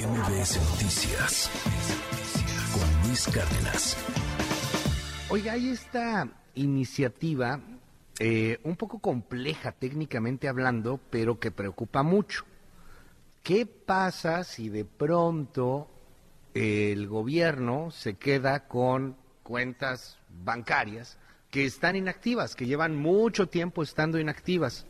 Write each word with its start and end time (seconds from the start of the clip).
MBS 0.00 0.56
Noticias 0.70 1.50
con 2.72 3.06
Luis 3.06 3.26
Cárdenas. 3.26 3.96
Oiga, 5.28 5.52
hay 5.52 5.68
esta 5.68 6.26
iniciativa 6.54 7.60
eh, 8.18 8.60
un 8.64 8.76
poco 8.76 9.00
compleja 9.00 9.72
técnicamente 9.72 10.48
hablando, 10.48 10.98
pero 11.10 11.38
que 11.38 11.50
preocupa 11.50 12.02
mucho. 12.02 12.46
¿Qué 13.42 13.66
pasa 13.66 14.42
si 14.44 14.70
de 14.70 14.86
pronto 14.86 15.90
el 16.54 17.06
gobierno 17.06 17.90
se 17.90 18.14
queda 18.14 18.68
con 18.68 19.18
cuentas 19.42 20.18
bancarias 20.30 21.18
que 21.50 21.66
están 21.66 21.94
inactivas, 21.94 22.54
que 22.54 22.64
llevan 22.64 22.96
mucho 22.96 23.50
tiempo 23.50 23.82
estando 23.82 24.18
inactivas? 24.18 24.86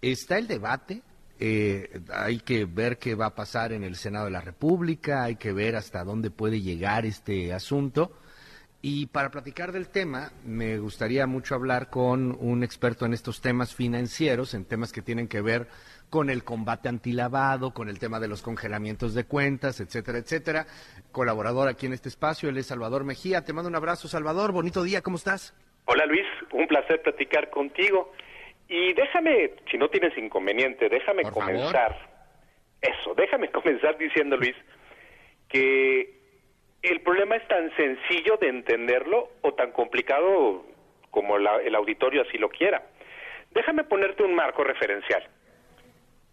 Está 0.00 0.38
el 0.38 0.46
debate, 0.46 1.02
eh, 1.44 2.00
hay 2.14 2.38
que 2.38 2.66
ver 2.66 2.98
qué 2.98 3.16
va 3.16 3.26
a 3.26 3.34
pasar 3.34 3.72
en 3.72 3.82
el 3.82 3.96
Senado 3.96 4.26
de 4.26 4.30
la 4.30 4.40
República, 4.40 5.24
hay 5.24 5.34
que 5.34 5.52
ver 5.52 5.74
hasta 5.74 6.04
dónde 6.04 6.30
puede 6.30 6.60
llegar 6.60 7.04
este 7.04 7.52
asunto. 7.52 8.12
Y 8.80 9.06
para 9.06 9.32
platicar 9.32 9.72
del 9.72 9.88
tema, 9.88 10.30
me 10.44 10.78
gustaría 10.78 11.26
mucho 11.26 11.56
hablar 11.56 11.90
con 11.90 12.36
un 12.38 12.62
experto 12.62 13.06
en 13.06 13.12
estos 13.12 13.40
temas 13.40 13.74
financieros, 13.74 14.54
en 14.54 14.64
temas 14.66 14.92
que 14.92 15.02
tienen 15.02 15.26
que 15.26 15.40
ver 15.40 15.66
con 16.10 16.30
el 16.30 16.44
combate 16.44 16.88
antilavado, 16.88 17.74
con 17.74 17.88
el 17.88 17.98
tema 17.98 18.20
de 18.20 18.28
los 18.28 18.40
congelamientos 18.40 19.12
de 19.12 19.24
cuentas, 19.24 19.80
etcétera, 19.80 20.18
etcétera. 20.18 20.66
Colaborador 21.10 21.66
aquí 21.66 21.86
en 21.86 21.92
este 21.92 22.08
espacio, 22.08 22.50
él 22.50 22.58
es 22.58 22.66
Salvador 22.66 23.02
Mejía. 23.02 23.44
Te 23.44 23.52
mando 23.52 23.68
un 23.68 23.74
abrazo, 23.74 24.06
Salvador. 24.06 24.52
Bonito 24.52 24.84
día, 24.84 25.02
¿cómo 25.02 25.16
estás? 25.16 25.56
Hola 25.86 26.06
Luis, 26.06 26.26
un 26.52 26.68
placer 26.68 27.02
platicar 27.02 27.50
contigo. 27.50 28.12
Y 28.72 28.94
déjame, 28.94 29.50
si 29.70 29.76
no 29.76 29.90
tienes 29.90 30.16
inconveniente, 30.16 30.88
déjame 30.88 31.24
comenzar. 31.24 31.94
Eso, 32.80 33.14
déjame 33.14 33.48
comenzar 33.52 33.98
diciendo, 33.98 34.38
Luis, 34.38 34.56
que 35.50 36.18
el 36.80 37.02
problema 37.02 37.36
es 37.36 37.46
tan 37.48 37.70
sencillo 37.76 38.38
de 38.38 38.48
entenderlo 38.48 39.28
o 39.42 39.52
tan 39.52 39.72
complicado 39.72 40.64
como 41.10 41.36
el 41.36 41.74
auditorio 41.74 42.22
así 42.22 42.38
lo 42.38 42.48
quiera. 42.48 42.82
Déjame 43.50 43.84
ponerte 43.84 44.22
un 44.22 44.34
marco 44.34 44.64
referencial. 44.64 45.22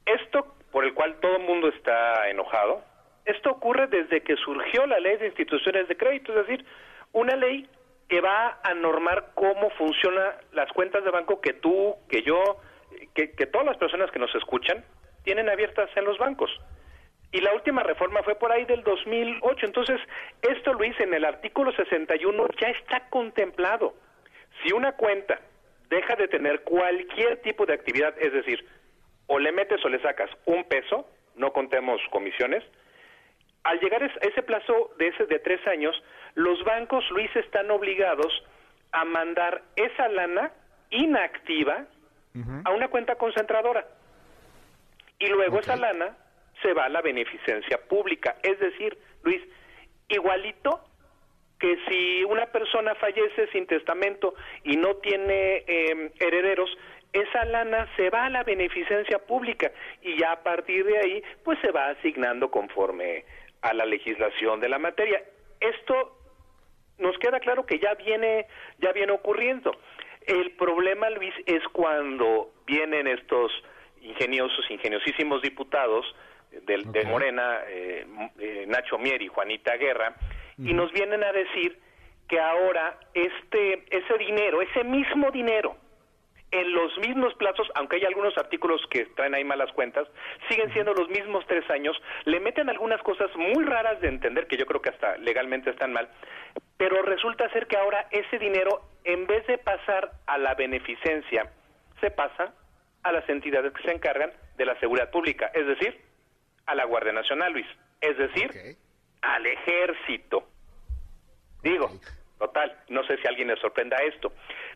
Esto 0.05 0.55
por 0.71 0.85
el 0.85 0.93
cual 0.93 1.19
todo 1.19 1.35
el 1.35 1.43
mundo 1.43 1.67
está 1.67 2.29
enojado, 2.29 2.81
esto 3.25 3.51
ocurre 3.51 3.87
desde 3.87 4.21
que 4.21 4.37
surgió 4.37 4.85
la 4.85 5.01
ley 5.01 5.17
de 5.17 5.27
instituciones 5.27 5.89
de 5.89 5.97
crédito, 5.97 6.31
es 6.31 6.47
decir, 6.47 6.65
una 7.11 7.35
ley 7.35 7.67
que 8.09 8.21
va 8.21 8.59
a 8.63 8.73
normar 8.73 9.31
cómo 9.35 9.69
funcionan 9.71 10.33
las 10.51 10.69
cuentas 10.73 11.03
de 11.03 11.11
banco 11.11 11.39
que 11.39 11.53
tú, 11.53 11.95
que 12.09 12.23
yo, 12.23 12.57
que, 13.13 13.31
que 13.31 13.45
todas 13.45 13.67
las 13.67 13.77
personas 13.77 14.11
que 14.11 14.19
nos 14.19 14.33
escuchan 14.35 14.83
tienen 15.23 15.47
abiertas 15.47 15.89
en 15.95 16.05
los 16.05 16.17
bancos. 16.17 16.51
Y 17.31 17.41
la 17.41 17.53
última 17.53 17.83
reforma 17.83 18.23
fue 18.23 18.35
por 18.35 18.51
ahí 18.51 18.65
del 18.65 18.83
2008. 18.83 19.65
Entonces, 19.67 20.01
esto, 20.41 20.73
Luis, 20.73 20.99
en 20.99 21.13
el 21.13 21.23
artículo 21.23 21.71
61 21.71 22.47
ya 22.59 22.69
está 22.69 23.07
contemplado. 23.09 23.93
Si 24.63 24.73
una 24.73 24.93
cuenta 24.93 25.39
deja 25.89 26.15
de 26.15 26.27
tener 26.27 26.63
cualquier 26.63 27.37
tipo 27.41 27.67
de 27.67 27.73
actividad, 27.73 28.15
es 28.19 28.33
decir, 28.33 28.65
o 29.27 29.37
le 29.37 29.51
metes 29.51 29.83
o 29.85 29.89
le 29.89 30.01
sacas 30.01 30.29
un 30.45 30.63
peso, 30.63 31.07
no 31.35 31.53
contemos 31.53 32.01
comisiones, 32.09 32.63
al 33.63 33.79
llegar 33.79 34.03
a 34.03 34.07
ese 34.21 34.41
plazo 34.43 34.91
de 34.97 35.07
ese 35.07 35.25
de 35.25 35.39
tres 35.39 35.65
años, 35.67 35.95
los 36.35 36.63
bancos, 36.63 37.03
Luis, 37.11 37.33
están 37.35 37.69
obligados 37.71 38.31
a 38.91 39.05
mandar 39.05 39.63
esa 39.75 40.07
lana 40.07 40.51
inactiva 40.89 41.85
a 42.63 42.71
una 42.71 42.87
cuenta 42.87 43.15
concentradora. 43.15 43.85
Y 45.19 45.27
luego 45.27 45.59
esa 45.59 45.75
lana 45.75 46.15
se 46.61 46.73
va 46.73 46.85
a 46.85 46.89
la 46.89 47.01
beneficencia 47.01 47.79
pública. 47.87 48.37
Es 48.43 48.59
decir, 48.59 48.97
Luis, 49.23 49.41
igualito 50.07 50.81
que 51.59 51.77
si 51.87 52.23
una 52.23 52.45
persona 52.45 52.95
fallece 52.95 53.47
sin 53.51 53.67
testamento 53.67 54.33
y 54.63 54.77
no 54.77 54.95
tiene 54.95 55.65
em, 55.67 56.09
herederos, 56.19 56.69
esa 57.11 57.43
lana 57.45 57.87
se 57.97 58.09
va 58.09 58.25
a 58.25 58.29
la 58.29 58.43
beneficencia 58.43 59.19
pública 59.19 59.71
y 60.01 60.17
ya 60.17 60.31
a 60.31 60.43
partir 60.43 60.85
de 60.85 60.97
ahí 60.99 61.23
pues 61.43 61.59
se 61.59 61.71
va 61.71 61.89
asignando 61.89 62.49
conforme 62.51 63.25
a 63.61 63.73
la 63.73 63.85
legislación 63.85 64.59
de 64.59 64.69
la 64.69 64.79
materia. 64.79 65.23
Esto 65.59 66.15
nos 66.97 67.17
queda 67.17 67.39
claro 67.39 67.65
que 67.65 67.79
ya 67.79 67.93
viene 67.95 68.47
ya 68.79 68.91
viene 68.91 69.11
ocurriendo. 69.11 69.71
El 70.25 70.51
problema, 70.51 71.09
Luis, 71.09 71.33
es 71.45 71.63
cuando 71.71 72.51
vienen 72.65 73.07
estos 73.07 73.51
ingeniosos, 74.01 74.69
ingeniosísimos 74.69 75.41
diputados 75.41 76.05
de, 76.51 77.05
Morena, 77.05 77.59
eh, 77.67 78.05
eh, 78.39 78.65
Nacho 78.67 78.97
Mier 78.97 79.21
y 79.21 79.27
Juanita 79.27 79.75
Guerra, 79.77 80.15
y 80.57 80.73
nos 80.73 80.91
vienen 80.91 81.23
a 81.23 81.31
decir 81.31 81.79
que 82.27 82.39
ahora 82.39 82.99
este 83.13 83.85
ese 83.89 84.17
dinero, 84.17 84.61
ese 84.61 84.83
mismo 84.83 85.31
dinero, 85.31 85.77
en 86.51 86.73
los 86.73 86.97
mismos 86.99 87.33
plazos, 87.35 87.67
aunque 87.75 87.97
hay 87.97 88.05
algunos 88.05 88.37
artículos 88.37 88.81
que 88.89 89.05
traen 89.05 89.35
ahí 89.35 89.43
malas 89.43 89.71
cuentas, 89.73 90.07
siguen 90.49 90.71
siendo 90.73 90.93
los 90.93 91.09
mismos 91.09 91.45
tres 91.47 91.69
años, 91.69 91.95
le 92.25 92.39
meten 92.39 92.69
algunas 92.69 93.01
cosas 93.03 93.29
muy 93.35 93.63
raras 93.63 94.01
de 94.01 94.07
entender, 94.07 94.47
que 94.47 94.57
yo 94.57 94.65
creo 94.65 94.81
que 94.81 94.89
hasta 94.89 95.17
legalmente 95.17 95.69
están 95.69 95.93
mal, 95.93 96.09
pero 96.77 97.01
resulta 97.03 97.49
ser 97.51 97.67
que 97.67 97.77
ahora 97.77 98.07
ese 98.11 98.39
dinero, 98.39 98.81
en 99.03 99.27
vez 99.27 99.45
de 99.47 99.57
pasar 99.57 100.11
a 100.25 100.37
la 100.37 100.55
beneficencia, 100.55 101.51
se 102.01 102.09
pasa 102.11 102.53
a 103.03 103.11
las 103.11 103.27
entidades 103.29 103.71
que 103.73 103.83
se 103.83 103.91
encargan 103.91 104.31
de 104.57 104.65
la 104.65 104.79
seguridad 104.79 105.11
pública, 105.11 105.51
es 105.53 105.67
decir, 105.67 106.01
a 106.65 106.75
la 106.75 106.85
Guardia 106.85 107.13
Nacional, 107.13 107.53
Luis, 107.53 107.67
es 108.01 108.17
decir, 108.17 108.77
al 109.21 109.45
ejército. 109.45 110.47
Digo, 111.61 111.91
total, 112.39 112.75
no 112.87 113.03
sé 113.03 113.17
si 113.17 113.27
a 113.27 113.29
alguien 113.29 113.49
le 113.49 113.57
sorprenda 113.57 113.97
esto, 113.97 114.31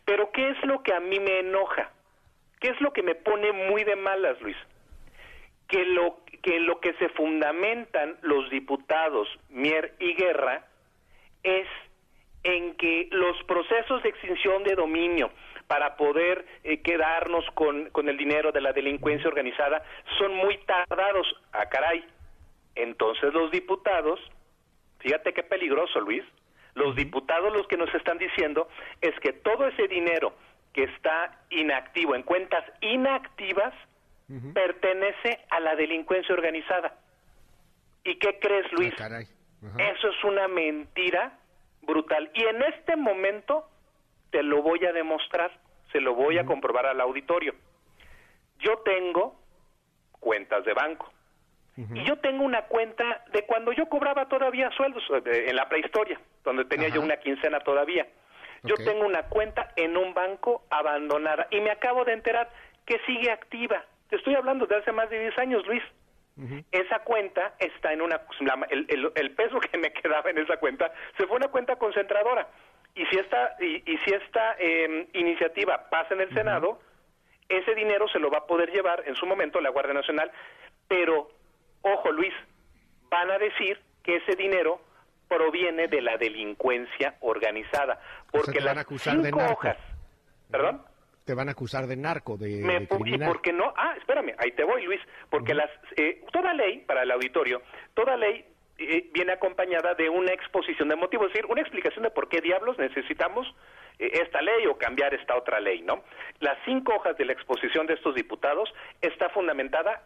pero 0.05 0.31
¿qué 0.31 0.49
es 0.49 0.65
lo 0.65 0.83
que 0.83 0.93
a 0.93 0.99
mí 0.99 1.19
me 1.19 1.39
enoja? 1.39 1.89
¿Qué 2.59 2.69
es 2.69 2.79
lo 2.81 2.93
que 2.93 3.03
me 3.03 3.15
pone 3.15 3.51
muy 3.51 3.83
de 3.83 3.95
malas, 3.95 4.39
Luis? 4.41 4.57
Que 5.67 5.85
lo 5.85 6.19
que 6.43 6.59
lo 6.59 6.79
que 6.81 6.93
se 6.95 7.09
fundamentan 7.09 8.17
los 8.21 8.49
diputados 8.49 9.27
Mier 9.49 9.95
y 9.99 10.13
Guerra 10.13 10.65
es 11.41 11.67
en 12.43 12.75
que 12.75 13.07
los 13.11 13.41
procesos 13.43 14.03
de 14.03 14.09
extinción 14.09 14.63
de 14.63 14.75
dominio 14.75 15.31
para 15.67 15.95
poder 15.95 16.45
eh, 16.63 16.81
quedarnos 16.81 17.45
con, 17.53 17.89
con 17.91 18.09
el 18.09 18.17
dinero 18.17 18.51
de 18.51 18.61
la 18.61 18.73
delincuencia 18.73 19.29
organizada 19.29 19.83
son 20.17 20.35
muy 20.35 20.57
tardados. 20.59 21.25
Ah, 21.53 21.67
caray. 21.69 22.05
Entonces 22.75 23.33
los 23.33 23.49
diputados, 23.51 24.19
fíjate 24.99 25.33
qué 25.33 25.43
peligroso, 25.43 26.01
Luis, 26.01 26.23
los 26.75 26.95
diputados 26.95 27.53
los 27.53 27.67
que 27.67 27.77
nos 27.77 27.93
están 27.93 28.17
diciendo 28.17 28.67
es 29.01 29.17
que 29.19 29.33
todo 29.33 29.67
ese 29.67 29.87
dinero 29.87 30.33
que 30.73 30.83
está 30.83 31.39
inactivo 31.49 32.15
en 32.15 32.23
cuentas 32.23 32.63
inactivas 32.81 33.73
pertenece 34.53 35.45
a 35.51 35.59
la 35.59 35.75
delincuencia 35.75 36.33
organizada. 36.33 36.95
¿Y 38.03 38.15
qué 38.15 38.39
crees, 38.39 38.65
ah, 38.65 38.75
Luis? 38.75 38.93
Eso 39.77 40.07
es 40.09 40.23
una 40.23 40.47
mentira 40.47 41.37
brutal. 41.83 42.31
Y 42.33 42.43
en 42.43 42.63
este 42.63 42.95
momento 42.95 43.69
te 44.31 44.41
lo 44.41 44.63
voy 44.63 44.83
a 44.85 44.91
demostrar, 44.91 45.51
se 45.91 46.01
lo 46.01 46.15
voy 46.15 46.39
a 46.39 46.45
comprobar 46.45 46.87
al 46.87 46.99
auditorio. 46.99 47.53
Yo 48.59 48.79
tengo 48.79 49.39
cuentas 50.19 50.65
de 50.65 50.73
banco. 50.73 51.11
Y 51.75 52.03
yo 52.03 52.17
tengo 52.17 52.43
una 52.43 52.63
cuenta 52.63 53.25
de 53.31 53.45
cuando 53.45 53.71
yo 53.73 53.87
cobraba 53.87 54.27
todavía 54.27 54.69
sueldos, 54.71 55.03
eh, 55.25 55.45
en 55.47 55.55
la 55.55 55.67
prehistoria, 55.67 56.19
donde 56.43 56.65
tenía 56.65 56.89
yo 56.89 57.01
una 57.01 57.17
quincena 57.17 57.59
todavía. 57.59 58.07
Yo 58.63 58.75
tengo 58.75 59.05
una 59.05 59.23
cuenta 59.23 59.73
en 59.75 59.97
un 59.97 60.13
banco 60.13 60.63
abandonada 60.69 61.47
y 61.51 61.59
me 61.59 61.71
acabo 61.71 62.05
de 62.05 62.13
enterar 62.13 62.49
que 62.85 62.97
sigue 63.05 63.29
activa. 63.29 63.83
Te 64.09 64.15
estoy 64.15 64.35
hablando 64.35 64.65
de 64.65 64.77
hace 64.77 64.91
más 64.91 65.09
de 65.09 65.19
10 65.19 65.37
años, 65.37 65.65
Luis. 65.67 65.83
Esa 66.71 66.99
cuenta 66.99 67.53
está 67.59 67.93
en 67.93 68.01
una... 68.01 68.21
el, 68.69 69.11
el, 69.13 69.31
peso 69.31 69.59
que 69.59 69.77
me 69.77 69.93
quedaba 69.93 70.31
en 70.31 70.39
esa 70.39 70.57
cuenta 70.57 70.91
se 71.15 71.27
fue 71.27 71.35
a 71.35 71.37
una 71.37 71.47
cuenta 71.49 71.75
concentradora. 71.75 72.47
Y 72.95 73.05
si 73.05 73.19
esta, 73.19 73.55
y, 73.59 73.81
si 73.85 74.13
esta 74.13 74.55
em, 74.57 75.07
iniciativa 75.13 75.89
pasa 75.89 76.13
en 76.13 76.21
el 76.21 76.33
Senado, 76.33 76.79
ese 77.49 77.75
dinero 77.75 78.07
se 78.07 78.19
lo 78.19 78.29
va 78.29 78.39
a 78.39 78.47
poder 78.47 78.71
llevar 78.71 79.03
en 79.05 79.15
su 79.15 79.25
momento 79.25 79.61
la 79.61 79.69
Guardia 79.69 79.93
Nacional, 79.93 80.31
pero, 80.87 81.29
ojo 81.81 82.11
Luis, 82.11 82.33
van 83.09 83.29
a 83.31 83.37
decir 83.37 83.79
que 84.03 84.17
ese 84.17 84.35
dinero 84.35 84.79
proviene 85.27 85.87
de 85.87 86.01
la 86.01 86.17
delincuencia 86.17 87.15
organizada, 87.21 87.99
porque 88.31 88.61
las 88.61 88.77
acusar 88.77 89.15
cinco 89.21 89.37
de 89.37 89.45
hojas, 89.45 89.77
¿perdón? 90.49 90.83
Te 91.25 91.33
van 91.33 91.47
a 91.47 91.51
acusar 91.51 91.87
de 91.87 91.95
narco, 91.95 92.37
de, 92.37 92.61
Me, 92.63 92.81
¿Por 92.81 93.41
qué 93.41 93.53
no? 93.53 93.73
Ah, 93.77 93.95
espérame, 93.97 94.35
ahí 94.37 94.51
te 94.51 94.63
voy, 94.63 94.83
Luis, 94.83 94.99
porque 95.29 95.53
las 95.53 95.69
eh, 95.95 96.25
toda 96.33 96.53
ley 96.53 96.79
para 96.79 97.03
el 97.03 97.11
auditorio, 97.11 97.61
toda 97.93 98.17
ley 98.17 98.45
eh, 98.77 99.09
viene 99.13 99.31
acompañada 99.31 99.93
de 99.93 100.09
una 100.09 100.33
exposición 100.33 100.89
de 100.89 100.95
motivos, 100.95 101.27
es 101.27 101.33
decir, 101.33 101.45
una 101.49 101.61
explicación 101.61 102.03
de 102.03 102.09
por 102.09 102.27
qué 102.27 102.41
diablos 102.41 102.77
necesitamos 102.77 103.47
eh, 103.99 104.09
esta 104.21 104.41
ley 104.41 104.65
o 104.65 104.77
cambiar 104.77 105.13
esta 105.13 105.37
otra 105.37 105.59
ley, 105.59 105.81
¿no? 105.81 106.03
Las 106.39 106.57
cinco 106.65 106.95
hojas 106.95 107.15
de 107.17 107.25
la 107.25 107.33
exposición 107.33 107.87
de 107.87 107.93
estos 107.93 108.15
diputados 108.15 108.73
está 109.01 109.29
fundamentada 109.29 110.03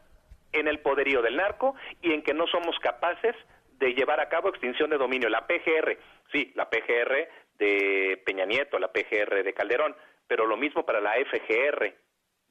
en 0.51 0.67
el 0.67 0.79
poderío 0.79 1.21
del 1.21 1.37
narco 1.37 1.75
y 2.01 2.11
en 2.11 2.21
que 2.23 2.33
no 2.33 2.45
somos 2.47 2.77
capaces 2.79 3.35
de 3.79 3.93
llevar 3.93 4.19
a 4.19 4.29
cabo 4.29 4.49
extinción 4.49 4.89
de 4.89 4.97
dominio. 4.97 5.29
La 5.29 5.45
PGR, 5.45 5.97
sí, 6.31 6.51
la 6.55 6.69
PGR 6.69 7.27
de 7.57 8.21
Peña 8.25 8.45
Nieto, 8.45 8.79
la 8.79 8.91
PGR 8.91 9.43
de 9.43 9.53
Calderón, 9.53 9.95
pero 10.27 10.45
lo 10.45 10.57
mismo 10.57 10.85
para 10.85 11.01
la 11.01 11.13
FGR 11.13 11.93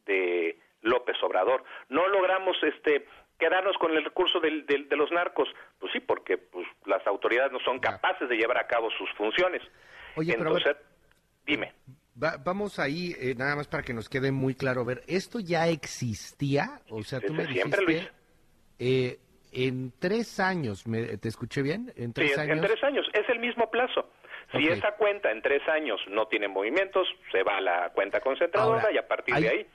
de 0.06 0.58
López 0.82 1.17
Obrador. 1.23 1.64
No 1.88 2.06
logramos 2.08 2.56
este 2.62 3.06
quedarnos 3.38 3.76
con 3.78 3.93
el 3.93 4.05
recurso 4.05 4.40
de 4.40 4.96
los 4.96 5.11
narcos, 5.12 5.49
pues 5.78 5.93
sí, 5.93 6.00
porque 6.00 6.38
pues, 6.38 6.67
las 6.87 7.06
autoridades 7.06 7.52
no 7.52 7.61
son 7.61 7.78
capaces 7.78 8.28
de 8.28 8.37
llevar 8.37 8.58
a 8.58 8.67
cabo 8.67 8.88
sus 8.90 9.11
funciones. 9.12 9.62
Oye, 10.14 10.32
Entonces, 10.32 10.76
dime. 11.44 11.75
vamos 12.14 12.78
ahí, 12.78 13.14
eh, 13.19 13.34
nada 13.37 13.56
más 13.56 13.69
para 13.69 13.82
que 13.82 13.93
nos 13.93 14.08
quede 14.08 14.32
muy 14.32 14.55
claro, 14.55 14.84
ver, 14.84 15.02
¿esto 15.06 15.38
ya 15.38 15.69
existía? 15.69 16.81
O 16.88 17.02
sea, 17.02 17.20
tú 17.20 17.34
me 17.34 17.44
dijiste, 17.46 18.11
eh, 18.78 19.19
en 19.52 19.93
tres 19.98 20.40
años, 20.40 20.87
¿me, 20.87 21.19
¿te 21.19 21.28
escuché 21.28 21.62
bien? 21.62 21.93
En 21.96 22.12
tres 22.12 22.37
años. 22.38 22.56
en 22.56 22.62
tres 22.62 22.82
años, 22.84 23.06
es 23.12 23.28
el 23.28 23.38
mismo 23.38 23.70
plazo. 23.70 24.10
Si 24.52 24.66
esa 24.69 24.93
cuenta 24.93 25.32
en 25.32 25.43
tres 25.43 25.66
años 25.69 26.00
no 26.08 26.28
tiene 26.28 26.46
movimientos, 26.46 27.08
se 27.32 27.43
va 27.43 27.56
a 27.56 27.60
la 27.60 27.90
cuenta 27.93 28.20
concentradora 28.20 28.93
y 28.93 28.98
a 28.98 29.06
partir 29.06 29.34
de 29.34 29.48
ahí... 29.48 29.66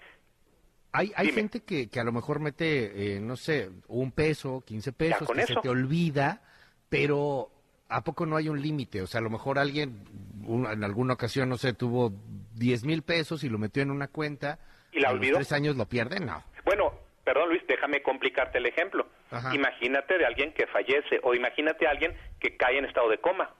Hay, 0.93 1.11
hay 1.15 1.31
gente 1.31 1.63
que, 1.63 1.89
que 1.89 1.99
a 2.01 2.03
lo 2.03 2.11
mejor 2.11 2.39
mete, 2.41 3.15
eh, 3.15 3.19
no 3.21 3.37
sé, 3.37 3.69
un 3.87 4.11
peso, 4.11 4.61
quince 4.65 4.91
pesos, 4.91 5.29
que 5.29 5.45
se 5.47 5.55
te 5.55 5.69
olvida, 5.69 6.41
pero 6.89 7.49
¿a 7.87 8.03
poco 8.03 8.25
no 8.25 8.35
hay 8.35 8.49
un 8.49 8.61
límite? 8.61 9.01
O 9.01 9.07
sea, 9.07 9.19
a 9.19 9.23
lo 9.23 9.29
mejor 9.29 9.57
alguien 9.57 10.03
en 10.45 10.83
alguna 10.83 11.13
ocasión, 11.13 11.47
no 11.47 11.57
sé, 11.57 11.73
tuvo 11.73 12.11
diez 12.55 12.83
mil 12.83 13.03
pesos 13.03 13.43
y 13.45 13.49
lo 13.49 13.57
metió 13.57 13.81
en 13.83 13.91
una 13.91 14.09
cuenta. 14.09 14.59
¿Y 14.91 14.99
la 14.99 15.11
olvidó? 15.11 15.35
tres 15.35 15.53
años 15.53 15.77
lo 15.77 15.85
pierde? 15.85 16.19
No. 16.19 16.43
Bueno, 16.65 16.93
perdón 17.31 17.47
Luis, 17.47 17.65
déjame 17.65 18.01
complicarte 18.01 18.57
el 18.57 18.65
ejemplo. 18.65 19.07
Imagínate 19.53 20.17
de 20.17 20.25
alguien 20.25 20.51
que 20.51 20.67
fallece 20.67 21.21
o 21.23 21.33
imagínate 21.33 21.87
a 21.87 21.91
alguien 21.91 22.13
que 22.41 22.57
cae 22.57 22.77
en 22.77 22.83
estado 22.83 23.07
de 23.07 23.19
coma. 23.19 23.51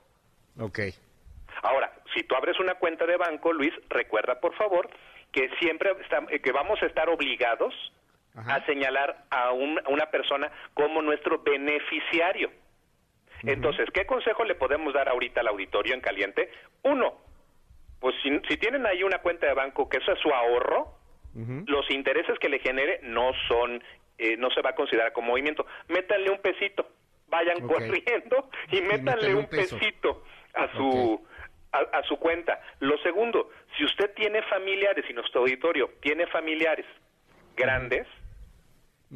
Ok. 0.59 0.79
Ahora, 1.61 1.93
si 2.13 2.23
tú 2.23 2.35
abres 2.35 2.59
una 2.59 2.75
cuenta 2.75 3.05
de 3.05 3.15
banco, 3.15 3.53
Luis, 3.53 3.73
recuerda 3.87 4.41
por 4.41 4.53
favor 4.55 4.89
que 5.31 5.49
siempre 5.61 5.91
eh, 6.31 6.41
que 6.41 6.51
vamos 6.51 6.83
a 6.83 6.85
estar 6.85 7.07
obligados 7.07 7.73
a 8.35 8.65
señalar 8.65 9.23
a, 9.29 9.51
una 9.51 10.05
persona 10.11 10.51
como 10.73 11.01
nuestro 11.01 11.39
beneficiario. 11.39 12.51
Entonces, 13.43 13.87
¿qué 13.93 14.05
consejo 14.05 14.43
le 14.43 14.55
podemos 14.55 14.93
dar 14.93 15.07
ahorita 15.07 15.39
al 15.39 15.47
auditorio 15.47 15.93
en 15.93 16.01
caliente? 16.01 16.51
Uno, 16.83 17.13
pues 18.01 18.15
si, 18.21 18.57
tienen 18.57 18.85
ahí 18.85 19.03
una 19.03 19.19
cuenta 19.19 19.47
de 19.47 19.53
banco 19.53 19.87
que 19.87 19.97
eso 19.97 20.11
es 20.11 20.19
su 20.19 20.29
ahorro, 20.29 20.97
los 21.33 21.89
intereses 21.89 22.37
que 22.39 22.49
le 22.49 22.59
genere 22.59 22.99
no 23.03 23.31
son, 23.47 23.83
eh, 24.17 24.35
no 24.37 24.49
se 24.51 24.61
va 24.61 24.71
a 24.71 24.75
considerar 24.75 25.13
como 25.13 25.29
movimiento. 25.29 25.65
Métanle 25.87 26.29
un 26.29 26.39
pesito, 26.39 26.87
vayan 27.29 27.65
corriendo 27.67 28.49
y 28.71 28.81
métanle 28.81 29.35
un, 29.35 29.47
pesito 29.47 30.23
a 30.53 30.71
su 30.73 31.25
a, 31.71 32.03
su 32.03 32.17
cuenta. 32.17 32.61
Lo 32.79 32.97
segundo, 32.99 33.49
si 33.77 33.85
usted 33.85 34.13
tiene 34.13 34.41
familiares 34.43 35.05
y 35.09 35.13
nuestro 35.13 35.41
auditorio 35.41 35.89
tiene 36.01 36.27
familiares 36.27 36.85
grandes, 37.55 38.07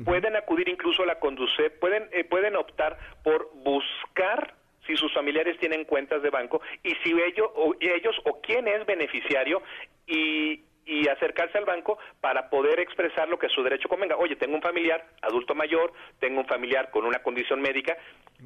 pueden 0.03 0.35
acudir 0.35 0.69
incluso 0.69 1.03
a 1.03 1.05
la 1.05 1.19
Conduce, 1.19 1.69
pueden, 1.69 2.07
eh, 2.11 2.23
pueden 2.23 2.55
optar 2.55 2.97
por 3.23 3.51
buscar 3.55 4.55
si 4.85 4.95
sus 4.95 5.13
familiares 5.13 5.57
tienen 5.59 5.83
cuentas 5.85 6.21
de 6.21 6.29
banco 6.29 6.61
y 6.83 6.93
si 7.03 7.11
ellos 7.11 7.49
o, 7.55 7.73
ellos 7.79 8.15
o 8.25 8.39
quién 8.41 8.67
es 8.67 8.85
beneficiario 8.85 9.61
y, 10.07 10.63
y 10.85 11.07
acercarse 11.07 11.57
al 11.57 11.65
banco 11.65 11.97
para 12.21 12.49
poder 12.49 12.79
expresar 12.79 13.27
lo 13.27 13.39
que 13.39 13.49
su 13.49 13.63
derecho 13.63 13.89
convenga. 13.89 14.17
Oye, 14.17 14.35
tengo 14.35 14.55
un 14.55 14.61
familiar 14.61 15.05
adulto 15.21 15.55
mayor, 15.55 15.93
tengo 16.19 16.41
un 16.41 16.47
familiar 16.47 16.91
con 16.91 17.05
una 17.05 17.23
condición 17.23 17.61
médica 17.61 17.97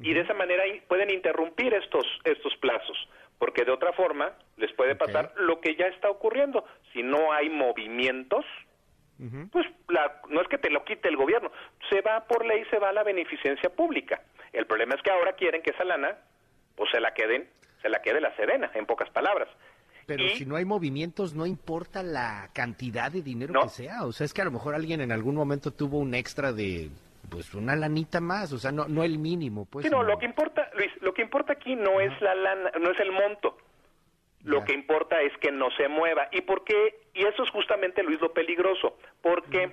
y 0.02 0.14
de 0.14 0.20
esa 0.20 0.34
manera 0.34 0.64
pueden 0.88 1.10
interrumpir 1.10 1.74
estos 1.74 2.06
estos 2.24 2.56
plazos 2.56 3.08
porque 3.40 3.64
de 3.64 3.72
otra 3.72 3.92
forma 3.94 4.32
les 4.58 4.70
puede 4.74 4.94
pasar 4.94 5.32
lo 5.36 5.60
que 5.62 5.74
ya 5.74 5.86
está 5.86 6.10
ocurriendo. 6.10 6.62
Si 6.92 7.02
no 7.02 7.32
hay 7.32 7.48
movimientos, 7.48 8.44
pues 9.50 9.66
no 10.28 10.42
es 10.42 10.48
que 10.48 10.58
te 10.58 10.68
lo 10.68 10.84
quite 10.84 11.08
el 11.08 11.16
gobierno, 11.16 11.50
se 11.88 12.02
va 12.02 12.26
por 12.26 12.44
ley, 12.44 12.64
se 12.70 12.78
va 12.78 12.90
a 12.90 12.92
la 12.92 13.02
beneficencia 13.02 13.70
pública. 13.70 14.20
El 14.52 14.66
problema 14.66 14.94
es 14.94 15.02
que 15.02 15.10
ahora 15.10 15.32
quieren 15.32 15.62
que 15.62 15.70
esa 15.70 15.84
lana, 15.84 16.18
pues 16.76 16.90
se 16.90 17.00
la 17.00 17.14
queden, 17.14 17.48
se 17.80 17.88
la 17.88 18.02
quede 18.02 18.20
la 18.20 18.36
Sedena, 18.36 18.70
en 18.74 18.84
pocas 18.84 19.08
palabras. 19.08 19.48
Pero 20.16 20.28
si 20.30 20.44
no 20.44 20.56
hay 20.56 20.64
movimientos, 20.64 21.34
no 21.34 21.46
importa 21.46 22.02
la 22.02 22.50
cantidad 22.52 23.12
de 23.12 23.22
dinero 23.22 23.54
que 23.62 23.68
sea. 23.68 24.04
O 24.04 24.12
sea, 24.12 24.24
es 24.24 24.34
que 24.34 24.42
a 24.42 24.44
lo 24.44 24.50
mejor 24.50 24.74
alguien 24.74 25.00
en 25.00 25.12
algún 25.12 25.36
momento 25.36 25.70
tuvo 25.70 25.98
un 25.98 26.16
extra 26.16 26.52
de 26.52 26.90
pues 27.30 27.54
una 27.54 27.76
lanita 27.76 28.20
más, 28.20 28.52
o 28.52 28.58
sea, 28.58 28.72
no, 28.72 28.88
no 28.88 29.04
el 29.04 29.18
mínimo, 29.18 29.66
pues. 29.70 29.86
Sí, 29.86 29.90
no, 29.90 30.02
lo 30.02 30.18
que 30.18 30.26
importa, 30.26 30.68
Luis, 30.74 30.90
lo 31.00 31.14
que 31.14 31.22
importa 31.22 31.52
aquí 31.52 31.76
no 31.76 32.00
es 32.00 32.20
la 32.20 32.34
lana, 32.34 32.72
no 32.80 32.90
es 32.90 32.98
el 32.98 33.12
monto. 33.12 33.56
Lo 34.42 34.64
que 34.64 34.72
importa 34.72 35.20
es 35.20 35.36
que 35.36 35.52
no 35.52 35.70
se 35.76 35.86
mueva. 35.86 36.28
¿Y 36.32 36.40
por 36.40 36.64
qué? 36.64 37.02
Y 37.14 37.24
eso 37.24 37.44
es 37.44 37.50
justamente, 37.50 38.02
Luis, 38.02 38.20
lo 38.20 38.32
peligroso. 38.32 38.98
¿Por 39.22 39.44
qué? 39.44 39.70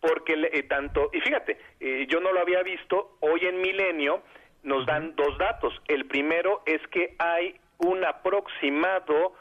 Porque 0.00 0.32
eh, 0.32 0.62
tanto, 0.64 1.10
y 1.12 1.20
fíjate, 1.20 1.56
eh, 1.78 2.06
yo 2.08 2.18
no 2.18 2.32
lo 2.32 2.40
había 2.40 2.62
visto, 2.64 3.16
hoy 3.20 3.42
en 3.42 3.60
Milenio 3.60 4.22
nos 4.64 4.86
dan 4.86 5.14
dos 5.14 5.38
datos. 5.38 5.72
El 5.86 6.06
primero 6.06 6.62
es 6.66 6.80
que 6.88 7.14
hay 7.18 7.60
un 7.78 8.04
aproximado 8.04 9.34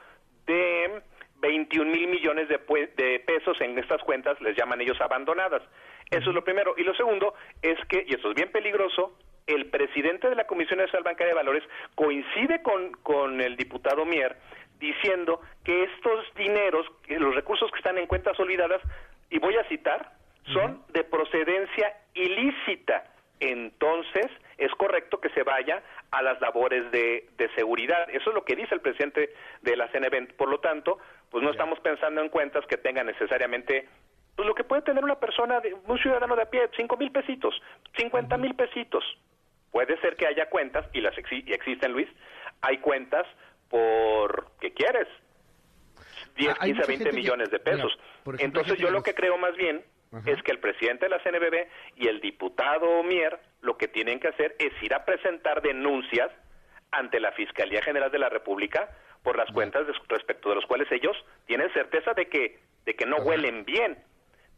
de 0.45 1.01
21 1.37 1.91
mil 1.91 2.07
millones 2.07 2.47
de, 2.49 2.59
de 2.97 3.19
pesos 3.19 3.59
en 3.61 3.77
estas 3.77 4.01
cuentas, 4.03 4.39
les 4.41 4.55
llaman 4.57 4.81
ellos 4.81 4.99
abandonadas. 5.01 5.61
Eso 6.09 6.29
es 6.29 6.35
lo 6.35 6.43
primero. 6.43 6.75
Y 6.77 6.83
lo 6.83 6.93
segundo 6.95 7.33
es 7.61 7.77
que, 7.87 8.05
y 8.07 8.13
esto 8.13 8.29
es 8.29 8.35
bien 8.35 8.51
peligroso, 8.51 9.17
el 9.47 9.67
presidente 9.67 10.29
de 10.29 10.35
la 10.35 10.47
Comisión 10.47 10.79
Nacional 10.79 11.03
Bancaria 11.03 11.33
de 11.33 11.35
Valores 11.35 11.63
coincide 11.93 12.61
con, 12.63 12.91
con 13.03 13.41
el 13.41 13.55
diputado 13.57 14.05
Mier 14.05 14.37
diciendo 14.79 15.41
que 15.63 15.83
estos 15.83 16.25
dineros, 16.35 16.85
los 17.07 17.35
recursos 17.35 17.71
que 17.71 17.77
están 17.77 17.97
en 17.97 18.07
cuentas 18.07 18.39
olvidadas, 18.39 18.81
y 19.29 19.39
voy 19.39 19.55
a 19.55 19.67
citar, 19.67 20.11
son 20.53 20.83
de 20.93 21.03
procedencia 21.03 21.97
ilícita. 22.13 23.05
Entonces, 23.39 24.27
es 24.57 24.71
correcto 24.75 25.19
que 25.19 25.29
se 25.29 25.43
vaya 25.43 25.81
a 26.11 26.14
las 26.25 26.41
labores 26.41 26.91
de, 26.91 27.29
de, 27.37 27.49
seguridad. 27.55 28.09
Eso 28.09 28.29
es 28.29 28.35
lo 28.35 28.43
que 28.43 28.55
dice 28.55 28.75
el 28.75 28.81
presidente 28.81 29.33
de 29.61 29.77
la 29.77 29.87
CNB. 29.89 30.35
Por 30.35 30.49
lo 30.49 30.59
tanto, 30.59 30.99
pues 31.29 31.43
no 31.43 31.51
estamos 31.51 31.79
pensando 31.79 32.21
en 32.21 32.29
cuentas 32.29 32.65
que 32.67 32.77
tengan 32.77 33.05
necesariamente 33.05 33.87
pues 34.35 34.47
lo 34.47 34.53
que 34.53 34.63
puede 34.63 34.81
tener 34.81 35.03
una 35.03 35.15
persona, 35.15 35.61
de, 35.61 35.73
un 35.73 35.97
ciudadano 35.99 36.35
de 36.35 36.41
a 36.41 36.49
pie, 36.49 36.69
cinco 36.75 36.97
mil 36.97 37.11
pesitos, 37.11 37.55
cincuenta 37.97 38.37
mil 38.37 38.53
pesitos. 38.53 39.03
Puede 39.71 39.99
ser 40.01 40.15
que 40.15 40.27
haya 40.27 40.49
cuentas, 40.49 40.85
y 40.93 41.01
las 41.01 41.13
y 41.31 41.53
existen, 41.53 41.93
Luis, 41.93 42.07
hay 42.61 42.77
cuentas 42.79 43.25
por, 43.69 44.47
¿qué 44.59 44.73
quieres? 44.73 45.07
10, 46.37 46.59
15, 46.59 46.87
20 46.87 47.11
millones 47.13 47.49
de 47.49 47.59
pesos. 47.59 47.97
Entonces 48.39 48.77
yo 48.77 48.89
lo 48.89 49.03
que 49.03 49.13
creo 49.13 49.37
más 49.37 49.55
bien 49.55 49.83
es 50.25 50.41
que 50.43 50.51
el 50.51 50.59
presidente 50.59 51.05
de 51.05 51.09
la 51.09 51.19
CNBB 51.19 51.67
y 51.95 52.07
el 52.07 52.21
diputado 52.21 53.03
Mier 53.03 53.39
lo 53.61 53.77
que 53.77 53.87
tienen 53.87 54.19
que 54.19 54.29
hacer 54.29 54.55
es 54.59 54.71
ir 54.81 54.93
a 54.93 55.05
presentar 55.05 55.61
denuncias 55.61 56.31
ante 56.91 57.19
la 57.19 57.31
Fiscalía 57.33 57.81
General 57.81 58.11
de 58.11 58.19
la 58.19 58.29
República 58.29 58.89
por 59.23 59.37
las 59.37 59.51
cuentas 59.51 59.85
respecto 60.07 60.49
de 60.49 60.55
los 60.55 60.65
cuales 60.65 60.91
ellos 60.91 61.15
tienen 61.45 61.71
certeza 61.73 62.13
de 62.13 62.27
que 62.27 62.59
de 62.85 62.95
que 62.95 63.05
no 63.05 63.17
huelen 63.17 63.65
bien 63.65 63.97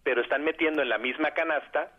pero 0.07 0.21
están 0.21 0.45
metiendo 0.45 0.81
en 0.81 0.87
la 0.87 0.97
misma 0.97 1.31
canasta 1.31 1.91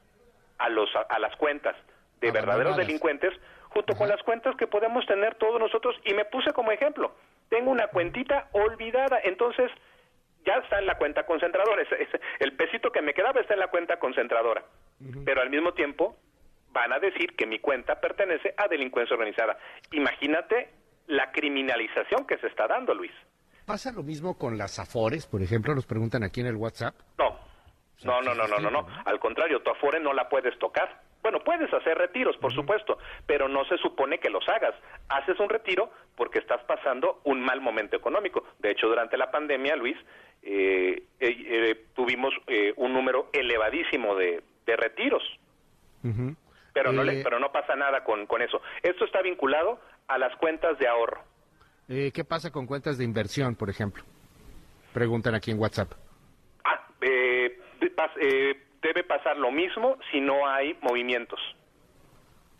a, 0.57 0.71
los, 0.71 0.89
a, 0.97 1.19
las 1.19 1.37
cuentas 1.37 1.77
de 2.23 2.31
verdaderos 2.31 2.75
delincuentes 2.75 3.35
junto 3.69 3.95
con 3.97 4.09
las 4.09 4.23
cuentas 4.23 4.57
que 4.57 4.67
podemos 4.67 5.05
tener 5.05 5.35
todos 5.35 5.61
nosotros. 5.61 5.95
Y 6.07 6.15
me 6.15 6.25
puse 6.25 6.55
como 6.55 6.73
ejemplo, 6.73 7.15
tengo 7.51 7.71
una 7.71 7.89
cuentita 7.89 8.49
olvidada, 8.53 9.21
entonces 9.25 9.71
ya 10.45 10.55
está 10.55 10.79
en 10.79 10.87
la 10.87 10.97
cuenta 10.97 11.25
concentradora, 11.25 11.83
el 12.41 12.57
pesito 12.57 12.91
que 12.91 13.03
me 13.03 13.15
quedaba 13.15 13.41
está 13.41 13.55
en 13.55 13.61
la 13.61 13.69
cuenta 13.69 13.99
concentradora, 13.99 14.65
pero 15.25 15.41
al 15.41 15.51
mismo 15.51 15.73
tiempo 15.73 16.17
van 16.71 16.93
a 16.93 16.99
decir 16.99 17.35
que 17.37 17.47
mi 17.47 17.59
cuenta 17.59 18.01
pertenece 18.01 18.55
a 18.57 18.69
delincuencia 18.69 19.15
organizada. 19.15 19.59
Imagínate 19.93 20.71
la 21.07 21.33
criminalización 21.33 22.27
que 22.27 22.39
se 22.39 22.47
está 22.49 22.67
dando, 22.67 22.95
Luis. 22.95 23.13
¿Pasa 23.67 23.93
lo 23.93 24.03
mismo 24.03 24.39
con 24.39 24.57
las 24.57 24.79
Afores, 24.79 25.27
por 25.27 25.43
ejemplo? 25.43 25.75
Nos 25.75 25.87
preguntan 25.87 26.23
aquí 26.23 26.41
en 26.41 26.47
el 26.47 26.57
WhatsApp. 26.57 26.95
No, 27.19 27.39
no, 28.05 28.23
no, 28.23 28.35
no, 28.35 28.47
no, 28.47 28.59
no, 28.59 28.71
no. 28.71 28.87
Al 29.05 29.19
contrario, 29.19 29.61
tu 29.61 29.71
Afore 29.71 30.01
no 30.01 30.13
la 30.13 30.29
puedes 30.29 30.59
tocar. 30.59 31.03
Bueno, 31.21 31.41
puedes 31.41 31.73
hacer 31.75 31.99
retiros, 31.99 32.37
por 32.37 32.55
supuesto, 32.55 32.97
pero 33.27 33.49
no 33.49 33.65
se 33.65 33.77
supone 33.79 34.19
que 34.19 34.31
los 34.31 34.49
hagas. 34.49 34.75
Haces 35.09 35.39
un 35.41 35.49
retiro 35.49 35.91
porque 36.17 36.39
estás 36.39 36.63
pasando 36.65 37.21
un 37.25 37.41
mal 37.41 37.61
momento 37.61 37.97
económico. 37.97 38.45
De 38.61 38.71
hecho, 38.71 38.87
durante 38.87 39.17
la 39.17 39.31
pandemia, 39.31 39.77
Luis, 39.77 39.97
eh, 40.51 41.03
eh, 41.21 41.37
eh, 41.47 41.85
tuvimos 41.95 42.33
un 42.77 42.95
número 42.95 43.29
elevadísimo 43.33 44.17
de, 44.17 44.43
retiros. 44.67 45.23
Pero, 46.73 46.93
no 46.93 47.05
le, 47.05 47.23
pero 47.23 47.39
no 47.39 47.51
pasa 47.53 47.75
nada 47.75 48.05
con, 48.05 48.27
con 48.27 48.41
eso. 48.41 48.63
Esto 48.83 49.05
está 49.05 49.21
vinculado 49.21 49.79
a 50.07 50.17
las 50.17 50.35
cuentas 50.37 50.79
de 50.79 50.89
ahorro. 50.89 51.23
¿Qué 51.87 52.25
pasa 52.27 52.51
con 52.51 52.67
cuentas 52.67 52.99
de 52.99 53.05
inversión, 53.05 53.57
por 53.57 53.69
ejemplo? 53.69 54.05
Preguntan 54.93 55.35
aquí 55.35 55.51
en 55.51 55.59
WhatsApp. 55.59 55.93
Ah, 56.65 56.87
eh, 57.01 57.59
debe 58.81 59.05
pasar 59.05 59.37
lo 59.37 59.51
mismo 59.51 59.99
si 60.11 60.21
no 60.21 60.47
hay 60.47 60.77
movimientos. 60.81 61.41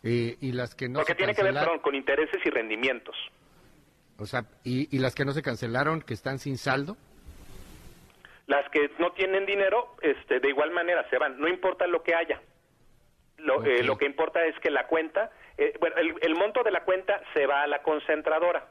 Eh, 0.03 0.37
y 0.39 0.51
las 0.51 0.75
que 0.75 0.89
no 0.89 0.99
Porque 0.99 1.15
tiene 1.15 1.33
que 1.33 1.43
ver 1.43 1.55
con 1.81 1.95
intereses 1.95 2.39
y 2.45 2.49
rendimientos. 2.49 3.15
O 4.17 4.25
sea, 4.25 4.45
¿y, 4.63 4.95
¿y 4.95 4.99
las 4.99 5.15
que 5.15 5.25
no 5.25 5.31
se 5.31 5.41
cancelaron, 5.41 6.01
que 6.01 6.13
están 6.13 6.39
sin 6.39 6.57
saldo? 6.57 6.97
Las 8.49 8.67
que 8.71 8.89
no 8.97 9.11
tienen 9.11 9.45
dinero, 9.45 9.95
este, 10.01 10.39
de 10.39 10.49
igual 10.49 10.71
manera 10.71 11.07
se 11.11 11.19
van, 11.19 11.39
no 11.39 11.47
importa 11.47 11.85
lo 11.85 12.01
que 12.01 12.15
haya. 12.15 12.41
Lo, 13.37 13.63
eh, 13.63 13.83
lo 13.83 13.95
que 13.95 14.07
importa 14.07 14.43
es 14.43 14.57
que 14.59 14.71
la 14.71 14.87
cuenta, 14.87 15.29
eh, 15.55 15.77
bueno, 15.79 15.95
el, 15.97 16.33
monto 16.33 16.63
de 16.63 16.71
la 16.71 16.83
cuenta 16.83 17.21
se 17.35 17.45
va 17.45 17.61
a 17.61 17.67
la 17.67 17.83
concentradora. 17.83 18.67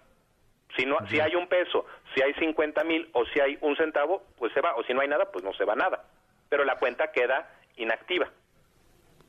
Si, 0.76 0.84
no, 0.84 0.96
si 1.08 1.20
hay 1.20 1.36
un 1.36 1.46
peso, 1.46 1.86
si 2.12 2.20
hay 2.20 2.34
50 2.34 2.82
mil 2.82 3.08
o 3.12 3.24
si 3.26 3.38
hay 3.38 3.56
un 3.60 3.76
centavo, 3.76 4.24
pues 4.36 4.52
se 4.52 4.60
va. 4.60 4.74
O 4.74 4.82
si 4.82 4.92
no 4.92 5.00
hay 5.00 5.06
nada, 5.06 5.30
pues 5.30 5.44
no 5.44 5.52
se 5.54 5.64
va 5.64 5.76
nada. 5.76 6.06
Pero 6.48 6.64
la 6.64 6.76
cuenta 6.76 7.12
queda 7.12 7.48
inactiva. 7.76 8.28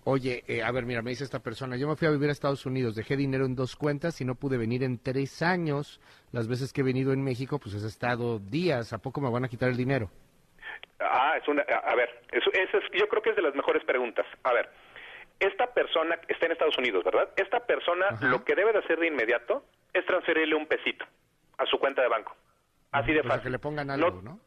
Oye, 0.04 0.44
eh, 0.48 0.64
a 0.64 0.72
ver, 0.72 0.88
mira, 0.88 1.04
me 1.04 1.12
dice 1.12 1.26
esta 1.26 1.44
persona, 1.44 1.78
yo 1.78 1.88
me 1.88 1.96
fui 1.96 2.08
a 2.08 2.12
vivir 2.12 2.30
a 2.30 2.32
Estados 2.32 2.66
Unidos, 2.66 2.96
dejé 2.96 3.16
dinero 3.16 3.46
en 3.46 3.54
dos 3.54 3.76
cuentas 3.76 4.20
y 4.20 4.26
no 4.26 4.34
pude 4.34 4.58
venir 4.58 4.82
en 4.82 4.98
tres 4.98 5.44
años. 5.44 6.02
Las 6.32 6.48
veces 6.48 6.74
que 6.74 6.82
he 6.82 6.84
venido 6.84 7.14
en 7.14 7.24
México, 7.24 7.60
pues 7.60 7.76
he 7.76 7.86
estado 7.86 8.40
días. 8.40 8.94
¿A 8.94 8.98
poco 8.98 9.22
me 9.22 9.30
van 9.30 9.46
a 9.46 9.48
quitar 9.48 9.70
el 9.70 9.78
dinero? 9.78 10.10
Ah, 11.12 11.38
es 11.42 11.48
una, 11.48 11.64
a 11.64 11.96
ver, 11.96 12.22
eso, 12.32 12.52
es, 12.54 12.70
yo 12.94 13.10
creo 13.10 13.22
que 13.24 13.32
es 13.32 13.36
de 13.36 13.42
las 13.42 13.56
mejores 13.56 13.84
preguntas. 13.84 14.26
A 14.44 14.54
ver, 14.54 14.70
esta 15.40 15.74
persona 15.74 16.20
está 16.28 16.46
en 16.46 16.52
Estados 16.52 16.78
Unidos, 16.78 17.04
¿verdad? 17.04 17.30
Esta 17.36 17.66
persona 17.66 18.08
lo 18.22 18.44
que 18.44 18.56
debe 18.56 18.74
de 18.74 18.80
hacer 18.80 19.00
de 19.00 19.08
inmediato 19.08 19.64
es 19.94 20.06
transferirle 20.06 20.56
un 20.56 20.68
pesito 20.68 21.06
a 21.58 21.66
su 21.66 21.80
cuenta 21.80 22.02
de 22.02 22.10
banco. 22.10 22.36
Así 22.92 23.12
de 23.14 23.24
fácil. 23.24 23.44
que 23.44 23.50
le 23.50 23.60
pongan 23.60 23.90
algo, 23.90 24.22
¿no? 24.22 24.40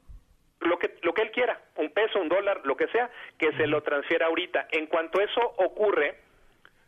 Lo 0.61 0.78
que, 0.78 0.95
lo 1.02 1.12
que 1.12 1.23
él 1.23 1.33
quiera, 1.33 1.61
un 1.76 1.90
peso, 1.90 2.21
un 2.21 2.28
dólar, 2.28 2.61
lo 2.64 2.76
que 2.76 2.87
sea, 2.88 3.11
que 3.37 3.52
se 3.57 3.66
lo 3.66 3.83
transfiera 3.83 4.26
ahorita. 4.26 4.69
En 4.71 4.87
cuanto 4.87 5.21
eso 5.21 5.40
ocurre, 5.57 6.21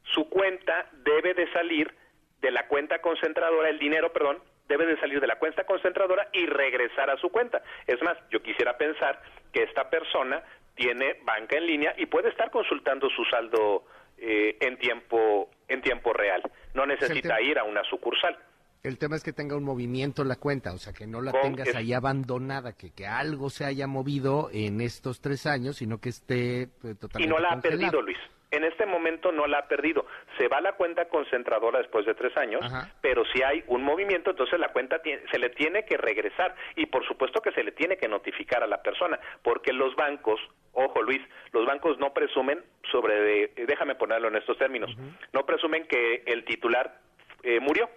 su 0.04 0.28
cuenta 0.28 0.86
debe 0.92 1.34
de 1.34 1.50
salir 1.52 1.92
de 2.40 2.52
la 2.52 2.68
cuenta 2.68 3.00
concentradora, 3.00 3.68
el 3.70 3.80
dinero, 3.80 4.12
perdón, 4.12 4.38
debe 4.68 4.86
de 4.86 4.98
salir 4.98 5.20
de 5.20 5.26
la 5.26 5.38
cuenta 5.38 5.64
concentradora 5.64 6.28
y 6.32 6.46
regresar 6.46 7.10
a 7.10 7.16
su 7.18 7.28
cuenta. 7.30 7.62
Es 7.86 8.00
más, 8.02 8.16
yo 8.30 8.42
quisiera 8.42 8.76
pensar 8.76 9.20
que 9.52 9.62
esta 9.62 9.90
persona 9.90 10.42
tiene 10.74 11.20
banca 11.24 11.56
en 11.56 11.66
línea 11.66 11.94
y 11.96 12.06
puede 12.06 12.30
estar 12.30 12.50
consultando 12.50 13.08
su 13.10 13.24
saldo 13.24 13.84
eh, 14.18 14.56
en 14.60 14.78
tiempo 14.78 15.50
en 15.68 15.80
tiempo 15.82 16.12
real. 16.12 16.42
No 16.74 16.86
necesita 16.86 17.40
ir 17.40 17.58
a 17.58 17.64
una 17.64 17.82
sucursal. 17.84 18.36
El 18.82 18.98
tema 18.98 19.16
es 19.16 19.22
que 19.22 19.32
tenga 19.32 19.56
un 19.56 19.64
movimiento 19.64 20.20
en 20.20 20.28
la 20.28 20.36
cuenta, 20.36 20.74
o 20.74 20.78
sea, 20.78 20.92
que 20.92 21.06
no 21.06 21.22
la 21.22 21.32
tengas 21.32 21.74
ahí 21.74 21.94
abandonada, 21.94 22.76
que, 22.76 22.92
que 22.92 23.06
algo 23.06 23.48
se 23.48 23.64
haya 23.64 23.86
movido 23.86 24.50
en 24.52 24.82
estos 24.82 25.22
tres 25.22 25.46
años, 25.46 25.76
sino 25.76 25.98
que 26.02 26.10
esté 26.10 26.66
totalmente 27.00 27.22
Y 27.22 27.26
no 27.26 27.38
la 27.38 27.48
ha 27.48 27.60
perdido, 27.62 28.02
Luis 28.02 28.18
en 28.54 28.64
este 28.64 28.86
momento 28.86 29.32
no 29.32 29.46
la 29.46 29.58
ha 29.58 29.68
perdido. 29.68 30.06
Se 30.38 30.48
va 30.48 30.60
la 30.60 30.72
cuenta 30.72 31.08
concentradora 31.08 31.78
después 31.78 32.06
de 32.06 32.14
tres 32.14 32.36
años, 32.36 32.60
pero 33.00 33.24
si 33.26 33.42
hay 33.42 33.64
un 33.68 33.82
movimiento, 33.82 34.30
entonces 34.30 34.58
la 34.58 34.68
cuenta 34.68 35.00
se 35.30 35.38
le 35.38 35.50
tiene 35.50 35.84
que 35.84 35.96
regresar 35.96 36.54
y 36.76 36.86
por 36.86 37.06
supuesto 37.06 37.40
que 37.40 37.52
se 37.52 37.62
le 37.62 37.72
tiene 37.72 37.96
que 37.96 38.08
notificar 38.08 38.62
a 38.62 38.66
la 38.66 38.82
persona, 38.82 39.18
porque 39.42 39.72
los 39.72 39.94
bancos, 39.96 40.40
ojo 40.72 41.02
Luis, 41.02 41.20
los 41.52 41.66
bancos 41.66 41.98
no 41.98 42.12
presumen 42.12 42.62
sobre, 42.90 43.48
déjame 43.66 43.94
ponerlo 43.94 44.28
en 44.28 44.36
estos 44.36 44.58
términos, 44.58 44.90
no 45.32 45.46
presumen 45.46 45.86
que 45.86 46.22
el 46.26 46.44
titular 46.44 46.98
eh, 47.42 47.60
murió. 47.60 47.88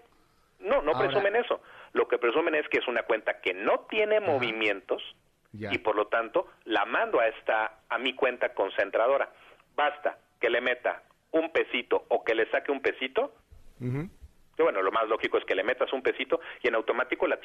No, 0.60 0.82
no 0.82 0.98
presumen 0.98 1.36
eso. 1.36 1.62
Lo 1.94 2.08
que 2.08 2.18
presumen 2.18 2.56
es 2.56 2.68
que 2.70 2.80
es 2.80 2.88
una 2.88 3.04
cuenta 3.04 3.42
que 3.42 3.54
no 3.54 3.86
tiene 3.90 4.20
movimientos 4.20 5.04
y 5.54 5.78
por 5.80 5.96
lo 5.96 6.08
tanto 6.08 6.48
la 6.66 6.86
mando 6.86 7.20
a 7.20 7.28
esta 7.28 7.80
a 7.90 7.98
mi 7.98 8.14
cuenta 8.14 8.54
concentradora. 8.54 9.30
Basta 9.76 10.18
que 10.40 10.50
le 10.50 10.62
meta 10.62 11.04
un 11.32 11.52
pesito 11.52 12.06
o 12.10 12.24
que 12.24 12.36
le 12.36 12.50
saque 12.52 12.72
un 12.72 12.82
pesito, 12.82 13.34
bueno, 14.64 14.82
lo 14.82 14.92
más 14.92 15.08
lógico 15.08 15.38
es 15.38 15.46
que 15.46 15.56
le 15.56 15.64
metas 15.64 15.92
un 15.94 16.02
pesito 16.02 16.40
y 16.62 16.68
en 16.68 16.76
automático 16.76 17.28
la, 17.28 17.40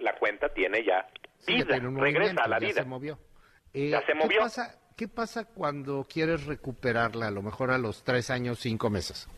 la, 0.00 0.14
cuenta 0.14 0.48
tiene 0.50 0.84
ya 0.84 1.06
vida, 1.46 1.78
regresa 1.78 2.42
a 2.44 2.48
la 2.48 2.58
vida. 2.58 2.82
Se 2.82 2.88
movió. 2.88 3.18
ya 3.72 4.04
se 4.04 4.14
movió. 4.14 4.28
¿qué 4.28 4.38
pasa, 4.38 4.80
¿Qué 4.96 5.08
pasa 5.08 5.44
cuando 5.46 6.04
quieres 6.04 6.46
recuperarla, 6.46 7.28
a 7.28 7.30
lo 7.30 7.42
mejor 7.42 7.70
a 7.70 7.78
los 7.78 8.04
tres 8.04 8.30
años, 8.30 8.58
cinco 8.58 8.90
meses? 8.90 9.28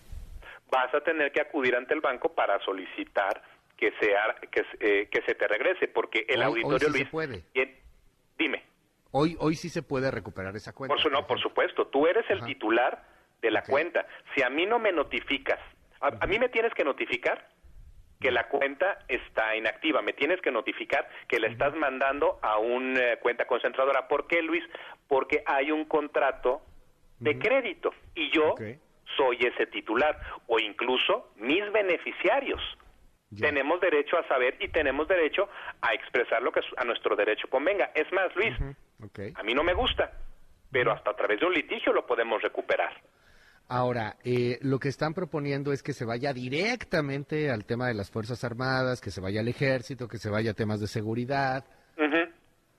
Vas 0.71 0.93
a 0.95 1.01
tener 1.01 1.31
que 1.31 1.41
acudir 1.41 1.77
ante 1.77 1.95
el 1.95 2.01
banco 2.01 2.35
para 2.35 2.59
solicitar 2.65 3.43
que, 3.77 3.93
sea, 4.01 4.35
que, 4.51 4.63
eh, 4.81 5.09
que 5.11 5.23
se 5.23 5.35
te 5.35 5.47
regrese, 5.47 5.89
porque 5.89 6.25
el 6.29 6.43
auditorio 6.43 6.89
Luis... 6.89 7.09
puede. 7.09 7.45
dime. 8.39 8.72
Hoy, 9.13 9.37
hoy 9.41 9.55
sí 9.55 9.69
se 9.69 9.83
puede 9.83 10.11
recuperar 10.11 10.57
esa 10.57 10.73
cuenta. 10.73 10.95
Por, 10.95 11.03
su, 11.03 11.11
no, 11.11 11.27
por 11.27 11.39
supuesto. 11.39 11.87
Tú 11.87 12.07
eres 12.07 12.29
el 12.31 12.43
titular 12.45 13.05
de 13.43 13.51
la 13.51 13.63
cuenta. 13.63 14.07
Si 14.35 14.43
a 14.43 14.49
mí 14.49 14.65
no 14.65 14.79
me 14.79 14.91
notificas, 14.91 15.59
a, 16.01 16.27
mí 16.27 16.39
me 16.39 16.49
tienes 16.49 16.73
que 16.75 16.83
notificar 16.83 17.47
que 18.19 18.31
la 18.31 18.49
cuenta 18.49 19.01
está 19.09 19.55
inactiva. 19.55 20.01
Me 20.01 20.15
tienes 20.15 20.41
que 20.41 20.51
notificar 20.51 21.07
que 21.29 21.39
la 21.39 21.49
estás 21.49 21.75
mandando 21.75 22.39
a 22.41 22.59
una 22.59 23.17
cuenta 23.17 23.47
concentradora. 23.47 24.09
¿Por 24.09 24.27
qué, 24.27 24.41
Luis? 24.43 24.65
Porque 25.09 25.43
hay 25.45 25.71
un 25.71 25.85
contrato 25.85 26.63
de 27.19 27.39
crédito 27.39 27.93
y 28.15 28.31
yo 28.31 28.55
soy 29.17 29.37
ese 29.41 29.67
titular 29.67 30.19
o 30.47 30.59
incluso 30.59 31.33
mis 31.37 31.71
beneficiarios. 31.71 32.61
Tenemos 33.39 33.81
derecho 33.81 34.19
a 34.19 34.29
saber 34.29 34.57
y 34.61 34.69
tenemos 34.69 35.09
derecho 35.09 35.49
a 35.81 35.95
expresar 35.95 36.43
lo 36.43 36.53
que 36.53 36.61
a 36.77 36.85
nuestro 36.85 37.17
derecho 37.17 37.49
convenga. 37.49 37.91
Es 37.95 38.11
más, 38.13 38.35
Luis, 38.37 38.55
a 39.35 39.43
mí 39.43 39.55
no 39.55 39.65
me 39.65 39.75
gusta, 39.75 40.13
pero 40.71 40.93
hasta 40.93 41.11
a 41.11 41.17
través 41.17 41.41
de 41.41 41.47
un 41.47 41.53
litigio 41.53 41.93
lo 41.93 42.07
podemos 42.07 42.41
recuperar. 42.43 42.93
Ahora, 43.69 44.17
eh, 44.25 44.59
lo 44.61 44.79
que 44.79 44.89
están 44.89 45.15
proponiendo 45.15 45.73
es 45.73 45.83
que 45.83 45.93
se 45.93 46.05
vaya 46.05 46.33
directamente 46.33 47.51
al 47.51 47.65
tema 47.65 47.87
de 47.87 47.95
las 47.95 48.11
Fuerzas 48.11 48.45
Armadas, 48.45 49.01
que 49.01 49.11
se 49.11 49.21
vaya 49.21 49.41
al 49.41 49.49
ejército, 49.49 50.09
que 50.09 50.19
se 50.19 50.29
vaya 50.29 50.51
a 50.51 50.55
temas 50.55 50.81
de 50.81 50.87
seguridad. 50.87 51.65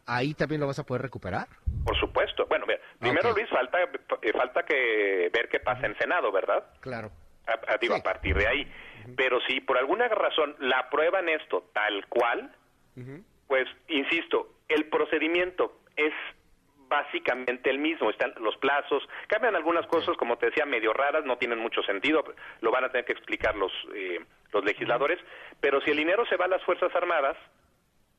¿Ahí 0.06 0.34
también 0.34 0.60
lo 0.60 0.68
vas 0.68 0.80
a 0.80 0.84
poder 0.84 1.02
recuperar? 1.02 1.48
Por 1.86 1.98
supuesto. 1.98 2.46
Bueno, 2.48 2.66
primero, 3.00 3.32
Luis, 3.32 3.50
falta, 3.50 3.82
eh, 3.82 4.34
falta 4.34 4.64
que 4.64 5.30
ver 5.34 5.48
qué 5.50 5.60
pasa 5.62 5.88
en 5.88 5.98
Senado, 5.98 6.32
¿verdad? 6.32 6.66
Claro. 6.82 7.10
A, 7.48 7.78
digo, 7.78 7.96
a 7.96 8.04
partir 8.04 8.36
de 8.36 8.48
ahí. 8.48 8.72
Pero 9.16 9.40
si 9.48 9.62
por 9.62 9.78
alguna 9.78 10.08
razón 10.10 10.56
la 10.60 10.80
aprueban 10.80 11.30
esto 11.30 11.70
tal 11.74 12.06
cual, 12.08 12.54
pues, 13.48 13.66
insisto, 13.88 14.56
el 14.68 14.90
procedimiento 14.90 15.80
es 15.96 16.14
básicamente 16.88 17.70
el 17.70 17.80
mismo, 17.80 18.10
están 18.10 18.34
los 18.40 18.56
plazos, 18.58 19.08
cambian 19.28 19.56
algunas 19.56 19.88
cosas, 19.88 20.16
como 20.18 20.38
te 20.38 20.48
decía, 20.48 20.66
medio 20.66 20.94
raras, 20.94 21.26
no 21.26 21.38
tienen 21.38 21.60
mucho 21.60 21.82
sentido, 21.84 22.24
lo 22.62 22.72
van 22.72 22.84
a 22.84 22.90
tener 22.90 23.06
que 23.06 23.14
explicar 23.14 23.56
los, 23.56 23.72
eh, 23.96 24.20
los 24.52 24.64
legisladores, 24.64 25.20
pero 25.60 25.82
si 25.82 25.92
el 25.92 25.98
dinero 25.98 26.26
se 26.28 26.38
va 26.38 26.46
a 26.46 26.50
las 26.50 26.64
Fuerzas 26.64 26.94
Armadas, 26.96 27.36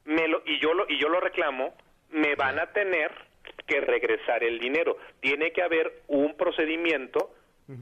me 0.04 0.26
lo, 0.26 0.42
y, 0.44 0.58
yo 0.58 0.74
lo, 0.74 0.86
y 0.88 0.98
yo 0.98 1.08
lo 1.08 1.20
reclamo, 1.20 1.74
me 2.10 2.34
van 2.34 2.58
a 2.58 2.66
tener 2.72 3.12
que 3.66 3.80
regresar 3.80 4.42
el 4.44 4.58
dinero. 4.58 4.96
Tiene 5.20 5.52
que 5.52 5.62
haber 5.62 6.02
un 6.08 6.36
procedimiento 6.36 7.30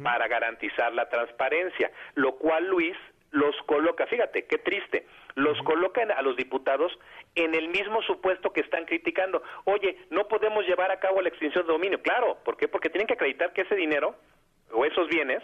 para 0.02 0.28
garantizar 0.28 0.92
la 0.92 1.08
transparencia, 1.08 1.90
lo 2.14 2.37
cual 2.37 2.68
Luis 2.68 2.96
los 3.32 3.56
coloca, 3.66 4.06
fíjate, 4.06 4.44
qué 4.44 4.58
triste, 4.58 5.06
los 5.34 5.58
colocan 5.62 6.10
a 6.10 6.22
los 6.22 6.36
diputados 6.36 6.92
en 7.34 7.54
el 7.54 7.68
mismo 7.68 8.02
supuesto 8.02 8.52
que 8.52 8.60
están 8.60 8.84
criticando. 8.84 9.42
Oye, 9.64 9.96
no 10.10 10.28
podemos 10.28 10.66
llevar 10.66 10.90
a 10.90 11.00
cabo 11.00 11.20
la 11.20 11.28
extinción 11.28 11.66
de 11.66 11.72
dominio. 11.72 12.02
Claro, 12.02 12.38
¿por 12.44 12.56
qué? 12.56 12.68
Porque 12.68 12.90
tienen 12.90 13.06
que 13.06 13.14
acreditar 13.14 13.52
que 13.52 13.62
ese 13.62 13.74
dinero 13.74 14.14
o 14.72 14.84
esos 14.84 15.08
bienes 15.08 15.42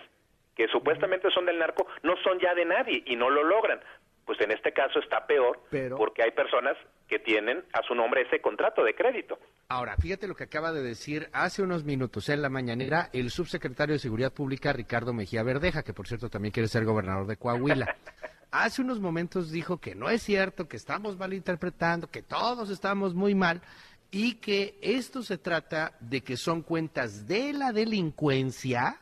que 0.54 0.68
supuestamente 0.68 1.30
son 1.30 1.46
del 1.46 1.58
narco 1.58 1.86
no 2.02 2.16
son 2.24 2.38
ya 2.40 2.54
de 2.54 2.64
nadie 2.64 3.02
y 3.06 3.16
no 3.16 3.30
lo 3.30 3.44
logran 3.44 3.80
pues 4.28 4.38
en 4.42 4.50
este 4.50 4.74
caso 4.74 4.98
está 4.98 5.26
peor 5.26 5.58
porque 5.96 6.22
hay 6.22 6.32
personas 6.32 6.76
que 7.08 7.18
tienen 7.18 7.64
a 7.72 7.82
su 7.88 7.94
nombre 7.94 8.20
ese 8.20 8.42
contrato 8.42 8.84
de 8.84 8.94
crédito. 8.94 9.38
Ahora, 9.68 9.96
fíjate 9.96 10.28
lo 10.28 10.34
que 10.34 10.44
acaba 10.44 10.70
de 10.70 10.82
decir 10.82 11.30
hace 11.32 11.62
unos 11.62 11.84
minutos 11.84 12.28
en 12.28 12.42
la 12.42 12.50
mañanera 12.50 13.08
el 13.14 13.30
subsecretario 13.30 13.94
de 13.94 13.98
Seguridad 13.98 14.30
Pública, 14.30 14.74
Ricardo 14.74 15.14
Mejía 15.14 15.42
Verdeja, 15.42 15.82
que 15.82 15.94
por 15.94 16.06
cierto 16.06 16.28
también 16.28 16.52
quiere 16.52 16.68
ser 16.68 16.84
gobernador 16.84 17.26
de 17.26 17.38
Coahuila. 17.38 17.96
hace 18.50 18.82
unos 18.82 19.00
momentos 19.00 19.50
dijo 19.50 19.78
que 19.78 19.94
no 19.94 20.08
es 20.08 20.22
cierto, 20.22 20.68
que 20.68 20.76
estamos 20.76 21.18
malinterpretando, 21.18 22.10
que 22.10 22.22
todos 22.22 22.70
estamos 22.70 23.14
muy 23.14 23.34
mal 23.34 23.62
y 24.10 24.34
que 24.34 24.78
esto 24.80 25.22
se 25.22 25.38
trata 25.38 25.92
de 26.00 26.22
que 26.22 26.36
son 26.36 26.62
cuentas 26.62 27.26
de 27.26 27.52
la 27.52 27.72
delincuencia 27.72 28.98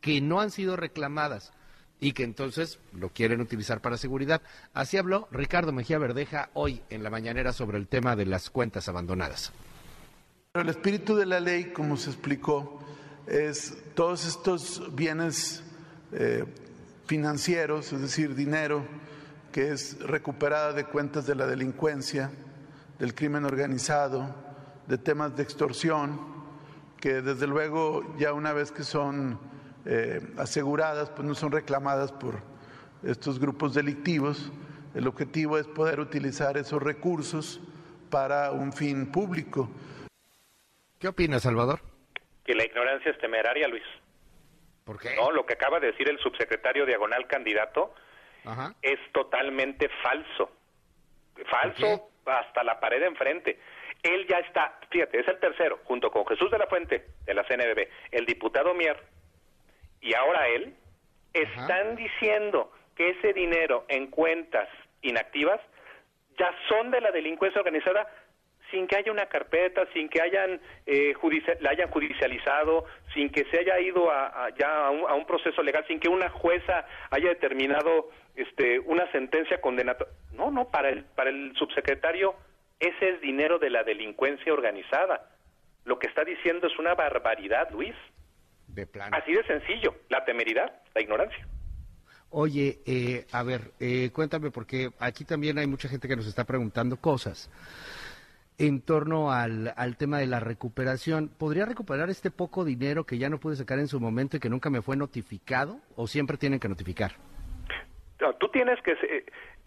que 0.00 0.20
no 0.20 0.40
han 0.40 0.50
sido 0.50 0.76
reclamadas 0.76 1.52
y 2.00 2.12
que 2.12 2.24
entonces 2.24 2.78
lo 2.92 3.10
quieren 3.10 3.40
utilizar 3.40 3.80
para 3.80 3.96
seguridad. 3.96 4.42
Así 4.72 4.96
habló 4.96 5.28
Ricardo 5.30 5.72
Mejía 5.72 5.98
Verdeja 5.98 6.50
hoy 6.54 6.82
en 6.90 7.02
la 7.02 7.10
mañanera 7.10 7.52
sobre 7.52 7.78
el 7.78 7.88
tema 7.88 8.16
de 8.16 8.26
las 8.26 8.50
cuentas 8.50 8.88
abandonadas. 8.88 9.52
El 10.54 10.68
espíritu 10.68 11.16
de 11.16 11.26
la 11.26 11.40
ley, 11.40 11.72
como 11.72 11.96
se 11.96 12.10
explicó, 12.10 12.78
es 13.26 13.76
todos 13.94 14.26
estos 14.26 14.94
bienes 14.94 15.64
eh, 16.12 16.44
financieros, 17.06 17.92
es 17.92 18.00
decir, 18.00 18.34
dinero 18.34 18.84
que 19.52 19.70
es 19.70 20.00
recuperada 20.00 20.72
de 20.72 20.84
cuentas 20.84 21.26
de 21.26 21.34
la 21.34 21.46
delincuencia, 21.46 22.30
del 22.98 23.14
crimen 23.14 23.44
organizado, 23.44 24.34
de 24.86 24.98
temas 24.98 25.36
de 25.36 25.42
extorsión, 25.42 26.20
que 27.00 27.22
desde 27.22 27.46
luego 27.46 28.16
ya 28.18 28.32
una 28.32 28.52
vez 28.52 28.72
que 28.72 28.82
son 28.82 29.38
eh, 29.84 30.20
aseguradas, 30.38 31.10
pues 31.10 31.26
no 31.28 31.34
son 31.34 31.52
reclamadas 31.52 32.10
por 32.10 32.40
estos 33.02 33.38
grupos 33.38 33.74
delictivos. 33.74 34.50
El 34.94 35.06
objetivo 35.06 35.58
es 35.58 35.66
poder 35.66 36.00
utilizar 36.00 36.56
esos 36.56 36.82
recursos 36.82 37.60
para 38.10 38.50
un 38.52 38.72
fin 38.72 39.12
público. 39.12 39.68
¿Qué 40.98 41.08
opinas, 41.08 41.42
Salvador? 41.42 41.80
Que 42.44 42.54
la 42.54 42.64
ignorancia 42.64 43.10
es 43.10 43.18
temeraria, 43.18 43.68
Luis. 43.68 43.82
¿Por 44.84 45.00
qué? 45.00 45.16
No, 45.16 45.30
lo 45.30 45.46
que 45.46 45.54
acaba 45.54 45.80
de 45.80 45.88
decir 45.88 46.08
el 46.08 46.18
subsecretario 46.18 46.86
diagonal 46.86 47.26
candidato 47.26 47.94
es 48.82 48.98
totalmente 49.12 49.88
falso. 50.02 50.50
Falso 51.46 52.10
hasta 52.26 52.62
la 52.62 52.78
pared 52.78 53.02
enfrente. 53.02 53.58
Él 54.02 54.26
ya 54.28 54.38
está, 54.38 54.78
fíjate, 54.90 55.20
es 55.20 55.28
el 55.28 55.40
tercero, 55.40 55.80
junto 55.84 56.10
con 56.10 56.26
Jesús 56.26 56.50
de 56.50 56.58
la 56.58 56.66
Fuente, 56.66 57.06
de 57.24 57.34
la 57.34 57.44
CNBB, 57.44 57.88
el 58.10 58.26
diputado 58.26 58.74
Mier, 58.74 59.02
y 60.02 60.14
ahora 60.14 60.46
él, 60.48 60.76
están 61.32 61.96
diciendo 61.96 62.70
que 62.94 63.10
ese 63.10 63.32
dinero 63.32 63.86
en 63.88 64.08
cuentas 64.08 64.68
inactivas 65.02 65.60
ya 66.38 66.54
son 66.68 66.90
de 66.90 67.00
la 67.00 67.10
delincuencia 67.10 67.60
organizada 67.60 68.06
sin 68.70 68.86
que 68.86 68.96
haya 68.96 69.12
una 69.12 69.26
carpeta, 69.26 69.86
sin 69.92 70.08
que 70.08 70.20
hayan 70.20 70.60
eh, 70.86 71.14
la 71.60 71.70
hayan 71.70 71.90
judicializado, 71.90 72.84
sin 73.12 73.30
que 73.30 73.44
se 73.50 73.58
haya 73.60 73.78
ido 73.80 74.10
a, 74.10 74.50
ya 74.58 74.86
a 74.86 74.90
un, 74.90 75.26
proceso 75.26 75.62
legal, 75.62 75.84
sin 75.86 76.00
que 76.00 76.08
una 76.08 76.28
jueza 76.30 76.86
haya 77.10 77.28
determinado 77.28 78.10
este, 78.34 78.80
una 78.80 79.10
sentencia 79.12 79.60
condenatoria. 79.60 80.12
No, 80.32 80.50
no, 80.50 80.68
para 80.70 80.88
el, 80.88 81.04
para 81.04 81.30
el 81.30 81.54
subsecretario 81.56 82.34
ese 82.80 83.10
es 83.10 83.20
dinero 83.20 83.58
de 83.58 83.70
la 83.70 83.84
delincuencia 83.84 84.52
organizada. 84.52 85.30
Lo 85.84 85.98
que 85.98 86.06
está 86.06 86.24
diciendo 86.24 86.66
es 86.66 86.78
una 86.78 86.94
barbaridad, 86.94 87.70
Luis. 87.70 87.94
De 88.66 88.86
plano. 88.86 89.16
Así 89.16 89.32
de 89.32 89.44
sencillo, 89.44 89.94
la 90.08 90.24
temeridad, 90.24 90.82
la 90.94 91.00
ignorancia. 91.00 91.46
Oye, 92.30 92.80
eh, 92.84 93.26
a 93.30 93.44
ver, 93.44 93.60
eh, 93.78 94.10
cuéntame, 94.12 94.50
porque 94.50 94.90
aquí 94.98 95.24
también 95.24 95.56
hay 95.58 95.68
mucha 95.68 95.88
gente 95.88 96.08
que 96.08 96.16
nos 96.16 96.26
está 96.26 96.44
preguntando 96.44 96.96
cosas 96.96 97.48
en 98.58 98.80
torno 98.80 99.32
al, 99.32 99.72
al, 99.76 99.96
tema 99.96 100.18
de 100.18 100.26
la 100.26 100.40
recuperación. 100.40 101.28
¿Podría 101.28 101.66
recuperar 101.66 102.10
este 102.10 102.30
poco 102.30 102.64
dinero 102.64 103.04
que 103.04 103.18
ya 103.18 103.28
no 103.28 103.38
pude 103.38 103.56
sacar 103.56 103.78
en 103.78 103.88
su 103.88 104.00
momento 104.00 104.36
y 104.36 104.40
que 104.40 104.48
nunca 104.48 104.70
me 104.70 104.82
fue 104.82 104.96
notificado 104.96 105.80
o 105.96 106.06
siempre 106.06 106.36
tienen 106.36 106.60
que 106.60 106.68
notificar? 106.68 107.12
tú 108.38 108.48
tienes 108.48 108.80
que... 108.82 108.94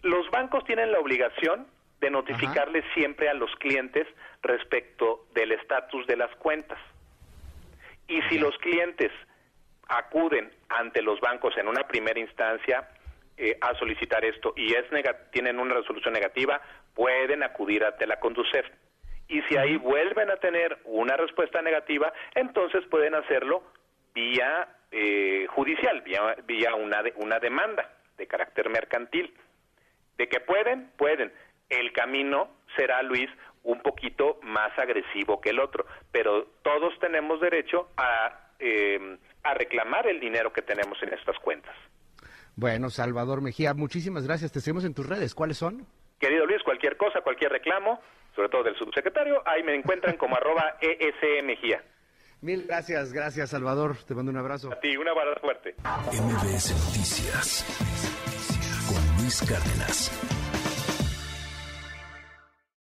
Los 0.02 0.30
bancos 0.30 0.64
tienen 0.64 0.92
la 0.92 1.00
obligación 1.00 1.66
de 2.00 2.10
notificarles 2.10 2.84
siempre 2.94 3.28
a 3.28 3.34
los 3.34 3.50
clientes 3.56 4.06
respecto 4.42 5.26
del 5.34 5.52
estatus 5.52 6.06
de 6.06 6.16
las 6.16 6.34
cuentas. 6.36 6.78
Y 8.06 8.22
si 8.22 8.38
los 8.38 8.56
clientes 8.58 9.10
acuden 9.88 10.50
ante 10.68 11.02
los 11.02 11.20
bancos 11.20 11.56
en 11.56 11.66
una 11.66 11.86
primera 11.88 12.20
instancia 12.20 12.88
eh, 13.36 13.58
a 13.60 13.74
solicitar 13.74 14.24
esto 14.24 14.52
y 14.56 14.74
es 14.74 14.84
tienen 15.32 15.58
una 15.58 15.74
resolución 15.74 16.14
negativa, 16.14 16.60
pueden 16.98 17.44
acudir 17.44 17.84
ante 17.84 18.08
la 18.08 18.18
Conducef. 18.18 18.66
Y 19.28 19.40
si 19.42 19.56
ahí 19.56 19.76
vuelven 19.76 20.32
a 20.32 20.36
tener 20.38 20.78
una 20.84 21.16
respuesta 21.16 21.62
negativa, 21.62 22.12
entonces 22.34 22.84
pueden 22.90 23.14
hacerlo 23.14 23.62
vía 24.12 24.68
eh, 24.90 25.46
judicial, 25.48 26.02
vía, 26.02 26.34
vía 26.44 26.74
una, 26.74 27.04
una 27.14 27.38
demanda 27.38 27.88
de 28.16 28.26
carácter 28.26 28.68
mercantil. 28.68 29.32
De 30.16 30.28
que 30.28 30.40
pueden, 30.40 30.90
pueden. 30.96 31.32
El 31.68 31.92
camino 31.92 32.48
será, 32.76 33.00
Luis, 33.02 33.30
un 33.62 33.80
poquito 33.80 34.40
más 34.42 34.76
agresivo 34.76 35.40
que 35.40 35.50
el 35.50 35.60
otro, 35.60 35.86
pero 36.10 36.48
todos 36.62 36.98
tenemos 36.98 37.40
derecho 37.40 37.90
a, 37.96 38.54
eh, 38.58 39.18
a 39.44 39.54
reclamar 39.54 40.08
el 40.08 40.18
dinero 40.18 40.52
que 40.52 40.62
tenemos 40.62 41.00
en 41.04 41.14
estas 41.14 41.38
cuentas. 41.38 41.76
Bueno, 42.56 42.90
Salvador 42.90 43.40
Mejía, 43.40 43.72
muchísimas 43.72 44.26
gracias. 44.26 44.50
Te 44.50 44.60
seguimos 44.60 44.84
en 44.84 44.94
tus 44.94 45.08
redes. 45.08 45.32
¿Cuáles 45.32 45.58
son? 45.58 45.86
Querido 46.18 46.46
Luis, 46.46 46.62
cualquier 46.62 46.96
cosa, 46.96 47.20
cualquier 47.20 47.52
reclamo, 47.52 48.00
sobre 48.34 48.48
todo 48.48 48.64
del 48.64 48.76
subsecretario, 48.76 49.42
ahí 49.46 49.62
me 49.62 49.74
encuentran 49.74 50.16
como 50.16 50.36
arroba 50.36 50.76
ESMGía. 50.80 51.82
Mil 52.40 52.64
gracias, 52.66 53.12
gracias 53.12 53.50
Salvador. 53.50 53.96
Te 54.06 54.14
mando 54.14 54.30
un 54.30 54.36
abrazo. 54.38 54.72
A 54.72 54.78
ti, 54.78 54.96
un 54.96 55.08
abrazo 55.08 55.40
fuerte. 55.40 55.74
MBS 55.82 56.70
Noticias 56.70 57.64
con 58.88 59.22
Luis 59.22 59.42
Cárdenas. 59.42 60.37